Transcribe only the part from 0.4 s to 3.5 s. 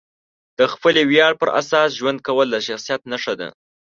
د خپلې ویاړ پر اساس ژوند کول د شخصیت نښه ده.